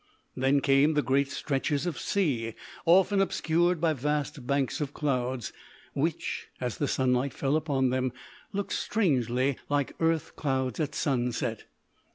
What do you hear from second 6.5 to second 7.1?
as the